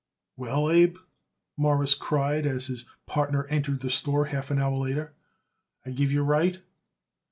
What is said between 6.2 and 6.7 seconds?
right."